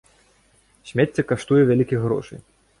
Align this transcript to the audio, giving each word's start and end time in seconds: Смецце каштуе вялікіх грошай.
Смецце 0.93 1.27
каштуе 1.35 1.61
вялікіх 1.71 1.99
грошай. 2.11 2.39